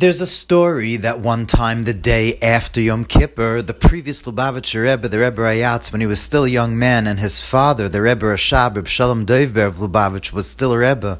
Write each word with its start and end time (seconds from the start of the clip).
There's 0.00 0.20
a 0.20 0.26
story 0.26 0.94
that 0.98 1.18
one 1.18 1.44
time, 1.44 1.82
the 1.82 1.92
day 1.92 2.38
after 2.40 2.80
Yom 2.80 3.04
Kippur, 3.04 3.60
the 3.62 3.74
previous 3.74 4.22
Lubavitcher 4.22 4.84
Rebbe, 4.84 5.08
the 5.08 5.18
Rebbe 5.18 5.42
Rayatz, 5.42 5.90
when 5.90 6.00
he 6.00 6.06
was 6.06 6.20
still 6.20 6.44
a 6.44 6.48
young 6.48 6.78
man, 6.78 7.08
and 7.08 7.18
his 7.18 7.40
father, 7.40 7.88
the 7.88 8.00
Rebbe 8.00 8.24
Rashab, 8.24 8.76
Reb 8.76 8.86
Shalom 8.86 9.26
Dovber 9.26 9.66
of 9.66 9.78
Lubavitch, 9.78 10.32
was 10.32 10.48
still 10.48 10.70
a 10.70 10.78
Rebbe, 10.78 11.18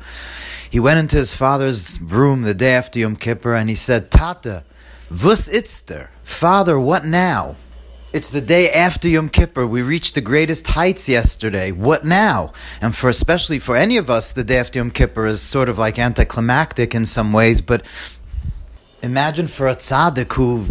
he 0.71 0.79
went 0.79 1.01
into 1.01 1.17
his 1.17 1.35
father's 1.35 2.01
room 2.01 2.43
the 2.43 2.55
day 2.55 2.71
after 2.71 3.01
Yom 3.01 3.17
Kippur 3.17 3.53
and 3.53 3.69
he 3.69 3.75
said, 3.75 4.13
Tata, 4.13 4.63
vus 5.11 5.49
itzter? 5.49 6.11
Father, 6.23 6.79
what 6.79 7.05
now? 7.05 7.57
It's 8.13 8.31
the 8.31 8.41
day 8.41 8.71
after 8.71 9.09
Yom 9.09 9.29
Kippur. 9.29 9.67
We 9.67 9.83
reached 9.83 10.15
the 10.15 10.21
greatest 10.21 10.69
heights 10.69 11.09
yesterday. 11.09 11.73
What 11.73 12.05
now? 12.05 12.53
And 12.81 12.95
for 12.95 13.11
especially 13.11 13.59
for 13.59 13.77
any 13.77 13.97
of 13.97 14.09
us, 14.09 14.33
the 14.33 14.45
day 14.45 14.59
after 14.59 14.79
Yom 14.79 14.93
Kippur 14.93 15.27
is 15.27 15.43
sort 15.43 15.69
of 15.69 15.79
like 15.79 15.99
anticlimactic 15.99 16.95
in 16.95 17.07
some 17.07 17.33
ways, 17.33 17.61
but 17.61 17.85
imagine 19.09 19.49
for 19.49 19.67
a 19.67 19.75
tzaddik 19.75 20.31
who 20.35 20.67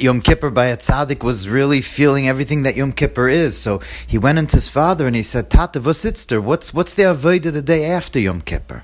Yom 0.00 0.20
Kippur 0.20 0.50
by 0.50 0.66
a 0.66 0.76
tzaddik 0.76 1.22
was 1.22 1.48
really 1.48 1.80
feeling 1.80 2.26
everything 2.26 2.64
that 2.64 2.74
Yom 2.74 2.92
Kippur 2.92 3.28
is. 3.28 3.56
So 3.56 3.80
he 4.04 4.18
went 4.18 4.38
into 4.40 4.56
his 4.56 4.68
father 4.68 5.06
and 5.06 5.14
he 5.14 5.22
said, 5.22 5.48
Tata, 5.48 5.78
vositzter, 5.78 6.42
what's, 6.42 6.74
what's 6.74 6.94
the 6.94 7.04
avodah 7.04 7.52
the 7.52 7.62
day 7.62 7.84
after 7.84 8.18
Yom 8.18 8.40
Kippur? 8.40 8.82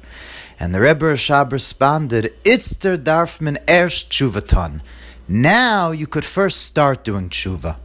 And 0.61 0.73
the 0.73 0.80
Rebbe 0.80 1.07
Rashab 1.07 1.51
responded, 1.51 2.33
Itzter 2.45 2.97
darfman 2.97 3.59
erst 3.69 4.11
tshuvaton. 4.11 4.80
Now 5.27 5.91
you 5.91 6.07
could 6.07 6.24
first 6.24 6.63
start 6.63 7.02
doing 7.02 7.30
tshuva. 7.30 7.79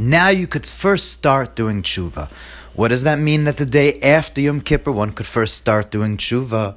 Now 0.00 0.30
you 0.30 0.48
could 0.48 0.66
first 0.66 1.12
start 1.12 1.54
doing 1.54 1.82
tshuva. 1.82 2.28
What 2.74 2.88
does 2.88 3.04
that 3.04 3.20
mean 3.20 3.44
that 3.44 3.58
the 3.58 3.66
day 3.66 4.00
after 4.02 4.40
Yom 4.40 4.62
Kippur 4.62 4.90
one 4.90 5.12
could 5.12 5.26
first 5.26 5.56
start 5.56 5.92
doing 5.92 6.16
tshuva? 6.16 6.74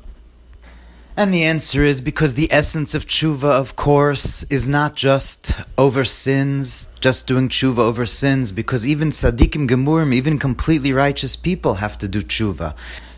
And 1.17 1.33
the 1.33 1.45
answer 1.45 1.81
is 1.81 2.01
because 2.01 2.33
the 2.33 2.51
essence 2.51 2.93
of 2.93 3.07
tshuva, 3.07 3.49
of 3.49 3.77
course, 3.77 4.43
is 4.43 4.67
not 4.67 4.97
just 4.97 5.53
over 5.77 6.03
sins, 6.03 6.93
just 6.99 7.25
doing 7.25 7.47
tshuva 7.47 7.79
over 7.79 8.05
sins, 8.05 8.51
because 8.51 8.85
even 8.85 9.11
tzaddikim 9.11 9.69
gemurim, 9.69 10.13
even 10.13 10.37
completely 10.37 10.91
righteous 10.91 11.37
people 11.37 11.75
have 11.75 11.97
to 11.99 12.09
do 12.09 12.21
tshuva. 12.21 12.75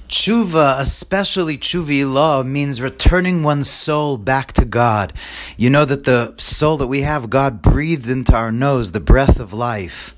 Tshuva, 0.08 0.80
especially 0.80 1.58
tshuva 1.58 2.14
law, 2.14 2.44
means 2.44 2.80
returning 2.80 3.42
one's 3.42 3.68
soul 3.68 4.18
back 4.18 4.54
to 4.54 4.64
God. 4.64 5.12
You 5.58 5.72
know 5.72 5.84
that 5.84 6.04
the 6.04 6.36
soul 6.38 6.78
that 6.78 6.88
we 6.88 7.02
have, 7.02 7.32
God 7.32 7.64
breathed 7.64 8.12
into 8.12 8.36
our 8.36 8.52
nose, 8.52 8.92
the 8.92 9.00
breath 9.00 9.40
of 9.40 9.54
life. 9.54 10.14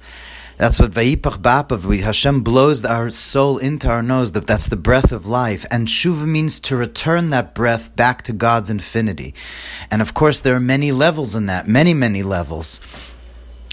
That's 0.59 0.77
what 0.77 0.91
Vayipach 0.91 1.37
Bapav, 1.37 2.01
Hashem 2.01 2.41
blows 2.41 2.83
our 2.83 3.11
soul 3.11 3.57
into 3.59 3.87
our 3.87 4.03
nose, 4.03 4.33
that's 4.33 4.67
the 4.67 4.75
breath 4.75 5.13
of 5.13 5.25
life. 5.25 5.65
And 5.71 5.87
Shuva 5.87 6.27
means 6.27 6.59
to 6.59 6.75
return 6.75 7.29
that 7.29 7.55
breath 7.55 7.95
back 7.95 8.23
to 8.23 8.33
God's 8.33 8.69
infinity. 8.69 9.33
And 9.89 10.01
of 10.01 10.13
course, 10.13 10.41
there 10.41 10.57
are 10.57 10.59
many 10.59 10.91
levels 10.91 11.33
in 11.33 11.45
that, 11.45 11.69
many, 11.69 11.93
many 11.93 12.23
levels 12.23 12.81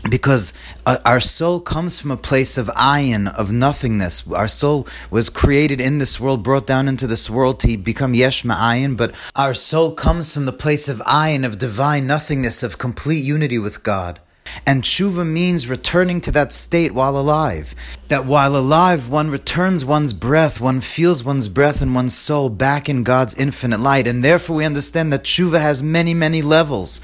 because 0.08 0.54
uh, 0.84 0.98
our 1.04 1.18
soul 1.18 1.58
comes 1.58 2.00
from 2.00 2.12
a 2.12 2.16
place 2.16 2.56
of 2.56 2.68
ayin, 2.68 3.34
of 3.34 3.50
nothingness. 3.50 4.30
Our 4.30 4.46
soul 4.46 4.86
was 5.10 5.28
created 5.28 5.80
in 5.80 5.98
this 5.98 6.20
world, 6.20 6.44
brought 6.44 6.68
down 6.68 6.86
into 6.86 7.08
this 7.08 7.28
world 7.28 7.58
to 7.60 7.76
become 7.76 8.14
yesh 8.14 8.44
ma'ayin, 8.44 8.96
but 8.96 9.12
our 9.34 9.54
soul 9.54 9.92
comes 9.92 10.32
from 10.32 10.44
the 10.44 10.52
place 10.52 10.88
of 10.88 10.98
ayin, 10.98 11.44
of 11.44 11.58
divine 11.58 12.06
nothingness, 12.06 12.62
of 12.62 12.78
complete 12.78 13.24
unity 13.24 13.58
with 13.58 13.82
God. 13.82 14.20
And 14.64 14.82
tshuva 14.82 15.26
means 15.26 15.68
returning 15.68 16.20
to 16.22 16.30
that 16.32 16.52
state 16.52 16.92
while 16.94 17.16
alive. 17.16 17.74
That 18.08 18.24
while 18.24 18.56
alive, 18.56 19.08
one 19.08 19.30
returns 19.30 19.84
one's 19.84 20.12
breath, 20.12 20.60
one 20.60 20.80
feels 20.80 21.24
one's 21.24 21.48
breath 21.48 21.82
and 21.82 21.94
one's 21.94 22.16
soul 22.16 22.48
back 22.48 22.88
in 22.88 23.02
God's 23.02 23.34
infinite 23.34 23.80
light. 23.80 24.06
And 24.06 24.24
therefore, 24.24 24.56
we 24.56 24.64
understand 24.64 25.12
that 25.12 25.24
tshuva 25.24 25.60
has 25.60 25.82
many, 25.82 26.14
many 26.14 26.42
levels. 26.42 27.00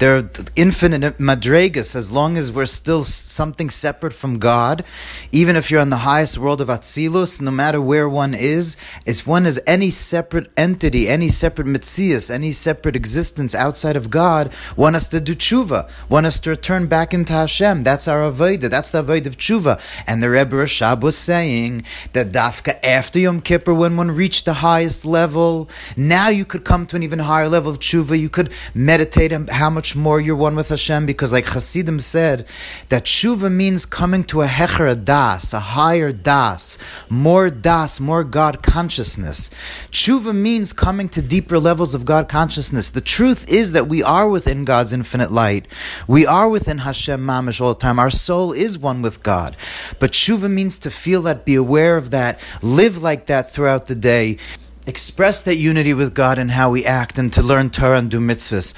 There 0.00 0.16
are 0.16 0.30
infinite 0.56 1.18
madregas 1.18 1.94
as 1.94 2.10
long 2.10 2.38
as 2.38 2.50
we're 2.50 2.64
still 2.64 3.04
something 3.04 3.68
separate 3.68 4.14
from 4.14 4.38
God. 4.38 4.82
Even 5.30 5.56
if 5.56 5.70
you're 5.70 5.82
in 5.82 5.90
the 5.90 6.08
highest 6.08 6.38
world 6.38 6.62
of 6.62 6.68
Atzilus, 6.68 7.38
no 7.42 7.50
matter 7.50 7.82
where 7.82 8.08
one 8.08 8.32
is, 8.32 8.78
if 9.04 9.26
one 9.26 9.44
is 9.44 9.60
any 9.66 9.90
separate 9.90 10.50
entity, 10.56 11.06
any 11.06 11.28
separate 11.28 11.66
mitzias, 11.66 12.30
any 12.30 12.50
separate 12.50 12.96
existence 12.96 13.54
outside 13.54 13.94
of 13.94 14.08
God, 14.08 14.54
one 14.74 14.94
has 14.94 15.06
to 15.08 15.20
do 15.20 15.34
tshuva. 15.34 15.90
One 16.08 16.24
has 16.24 16.40
to 16.40 16.50
return 16.50 16.86
back 16.90 17.14
into 17.14 17.32
Hashem. 17.32 17.84
That's 17.84 18.06
our 18.06 18.20
avodah. 18.30 18.68
That's 18.68 18.90
the 18.90 19.02
avodah 19.02 19.28
of 19.28 19.38
tshuva. 19.38 19.80
And 20.06 20.22
the 20.22 20.28
Rebbe 20.28 20.56
Rashab 20.56 21.00
was 21.00 21.16
saying 21.16 21.84
that 22.12 22.32
dafka 22.32 22.78
after 22.84 23.18
Yom 23.18 23.40
Kippur, 23.40 23.72
when 23.72 23.96
one 23.96 24.10
reached 24.10 24.44
the 24.44 24.54
highest 24.54 25.06
level, 25.06 25.70
now 25.96 26.28
you 26.28 26.44
could 26.44 26.64
come 26.64 26.86
to 26.88 26.96
an 26.96 27.02
even 27.02 27.20
higher 27.20 27.48
level 27.48 27.70
of 27.70 27.78
tshuva. 27.78 28.18
You 28.18 28.28
could 28.28 28.52
meditate 28.74 29.32
on 29.32 29.46
how 29.46 29.70
much 29.70 29.96
more 29.96 30.20
you're 30.20 30.36
one 30.36 30.56
with 30.56 30.68
Hashem 30.68 31.06
because, 31.06 31.32
like 31.32 31.46
Hasidim 31.46 32.00
said, 32.00 32.46
that 32.88 33.04
tshuva 33.04 33.50
means 33.50 33.86
coming 33.86 34.24
to 34.24 34.42
a 34.42 34.46
hecher, 34.46 35.02
das, 35.02 35.54
a 35.54 35.60
higher 35.60 36.12
das, 36.12 36.76
more 37.08 37.48
das, 37.48 38.00
more 38.00 38.24
God 38.24 38.62
consciousness. 38.62 39.48
Tshuva 39.90 40.34
means 40.34 40.72
coming 40.72 41.08
to 41.10 41.22
deeper 41.22 41.58
levels 41.58 41.94
of 41.94 42.04
God 42.04 42.28
consciousness. 42.28 42.90
The 42.90 43.00
truth 43.00 43.48
is 43.48 43.72
that 43.72 43.86
we 43.86 44.02
are 44.02 44.28
within 44.28 44.64
God's 44.64 44.92
infinite 44.92 45.30
light. 45.30 45.66
We 46.08 46.26
are 46.26 46.48
within 46.48 46.78
Hashem 46.80 47.20
mamish 47.20 47.60
all 47.60 47.74
the 47.74 47.80
time. 47.80 47.98
Our 47.98 48.10
soul 48.10 48.52
is 48.52 48.78
one 48.78 49.02
with 49.02 49.22
God. 49.22 49.56
But 49.98 50.12
tshuva 50.12 50.50
means 50.50 50.78
to 50.80 50.90
feel 50.90 51.22
that, 51.22 51.44
be 51.44 51.54
aware 51.54 51.96
of 51.96 52.10
that, 52.10 52.40
live 52.62 53.02
like 53.02 53.26
that 53.26 53.50
throughout 53.50 53.86
the 53.86 53.94
day 53.94 54.38
express 54.86 55.42
that 55.42 55.56
unity 55.56 55.94
with 55.94 56.14
God 56.14 56.38
in 56.38 56.48
how 56.48 56.70
we 56.70 56.84
act 56.84 57.18
and 57.18 57.32
to 57.34 57.42
learn 57.42 57.70
Torah 57.70 57.98
and 57.98 58.10
do 58.10 58.18
mitzvahs. 58.18 58.74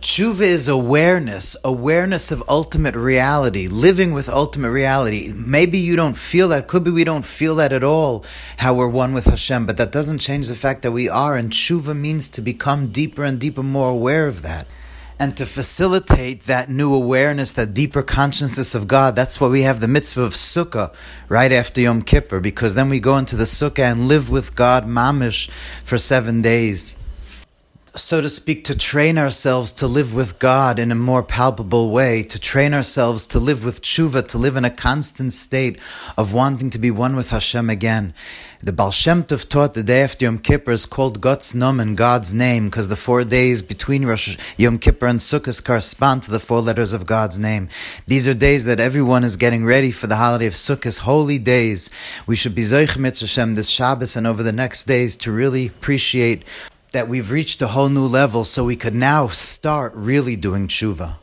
Tshuva 0.00 0.40
is 0.40 0.66
awareness, 0.66 1.56
awareness 1.62 2.32
of 2.32 2.42
ultimate 2.48 2.96
reality, 2.96 3.68
living 3.68 4.12
with 4.12 4.28
ultimate 4.28 4.72
reality. 4.72 5.32
Maybe 5.32 5.78
you 5.78 5.94
don't 5.94 6.16
feel 6.16 6.48
that. 6.48 6.66
Could 6.66 6.82
be 6.82 6.90
we 6.90 7.04
don't 7.04 7.24
feel 7.24 7.54
that 7.56 7.72
at 7.72 7.84
all, 7.84 8.24
how 8.56 8.74
we're 8.74 8.88
one 8.88 9.12
with 9.12 9.26
Hashem, 9.26 9.64
but 9.64 9.76
that 9.76 9.92
doesn't 9.92 10.18
change 10.18 10.48
the 10.48 10.56
fact 10.56 10.82
that 10.82 10.90
we 10.90 11.08
are. 11.08 11.36
And 11.36 11.52
tshuva 11.52 11.96
means 11.96 12.28
to 12.30 12.40
become 12.40 12.88
deeper 12.88 13.22
and 13.22 13.38
deeper, 13.38 13.62
more 13.62 13.90
aware 13.90 14.26
of 14.26 14.42
that. 14.42 14.66
And 15.22 15.36
to 15.36 15.46
facilitate 15.46 16.46
that 16.46 16.68
new 16.68 16.92
awareness, 16.92 17.52
that 17.52 17.72
deeper 17.72 18.02
consciousness 18.02 18.74
of 18.74 18.88
God, 18.88 19.14
that's 19.14 19.40
why 19.40 19.46
we 19.46 19.62
have 19.62 19.78
the 19.78 19.86
mitzvah 19.86 20.22
of 20.22 20.32
Sukkah 20.32 20.92
right 21.28 21.52
after 21.52 21.80
Yom 21.80 22.02
Kippur, 22.02 22.40
because 22.40 22.74
then 22.74 22.88
we 22.88 22.98
go 22.98 23.16
into 23.16 23.36
the 23.36 23.44
Sukkah 23.44 23.92
and 23.92 24.08
live 24.08 24.30
with 24.30 24.56
God 24.56 24.84
mamish 24.84 25.48
for 25.84 25.96
seven 25.96 26.42
days 26.42 26.96
so 27.94 28.22
to 28.22 28.28
speak, 28.28 28.64
to 28.64 28.76
train 28.76 29.18
ourselves 29.18 29.70
to 29.72 29.86
live 29.86 30.14
with 30.14 30.38
God 30.38 30.78
in 30.78 30.90
a 30.90 30.94
more 30.94 31.22
palpable 31.22 31.90
way, 31.90 32.22
to 32.22 32.38
train 32.38 32.72
ourselves 32.72 33.26
to 33.28 33.38
live 33.38 33.64
with 33.64 33.82
tshuva, 33.82 34.26
to 34.28 34.38
live 34.38 34.56
in 34.56 34.64
a 34.64 34.70
constant 34.70 35.34
state 35.34 35.78
of 36.16 36.32
wanting 36.32 36.70
to 36.70 36.78
be 36.78 36.90
one 36.90 37.16
with 37.16 37.30
Hashem 37.30 37.68
again. 37.68 38.14
The 38.64 38.72
Baal 38.72 38.92
Shem 38.92 39.24
Tov 39.24 39.46
taught 39.48 39.74
the 39.74 39.82
day 39.82 40.02
after 40.02 40.24
Yom 40.24 40.38
Kippur 40.38 40.70
is 40.70 40.86
called 40.86 41.20
God's 41.20 41.54
Nomen, 41.54 41.94
God's 41.94 42.32
name, 42.32 42.66
because 42.66 42.88
the 42.88 42.96
four 42.96 43.24
days 43.24 43.60
between 43.60 44.06
Rosh 44.06 44.38
Yom 44.56 44.78
Kippur 44.78 45.06
and 45.06 45.18
Sukkot 45.18 45.64
correspond 45.64 46.22
to 46.22 46.30
the 46.30 46.40
four 46.40 46.60
letters 46.60 46.92
of 46.92 47.04
God's 47.04 47.38
name. 47.38 47.68
These 48.06 48.26
are 48.26 48.34
days 48.34 48.64
that 48.66 48.80
everyone 48.80 49.24
is 49.24 49.36
getting 49.36 49.66
ready 49.66 49.90
for 49.90 50.06
the 50.06 50.16
holiday 50.16 50.46
of 50.46 50.54
Sukkot, 50.54 51.00
holy 51.00 51.40
days. 51.40 51.90
We 52.26 52.36
should 52.36 52.54
be 52.54 52.62
Zoich 52.62 52.96
Hashem 53.20 53.56
this 53.56 53.68
Shabbos 53.68 54.16
and 54.16 54.26
over 54.26 54.42
the 54.42 54.52
next 54.52 54.84
days 54.84 55.16
to 55.16 55.32
really 55.32 55.66
appreciate 55.66 56.44
that 56.92 57.08
we've 57.08 57.30
reached 57.30 57.62
a 57.62 57.68
whole 57.68 57.88
new 57.88 58.06
level 58.06 58.44
so 58.44 58.64
we 58.64 58.76
could 58.76 58.94
now 58.94 59.26
start 59.26 59.92
really 59.94 60.36
doing 60.36 60.68
tshuva. 60.68 61.21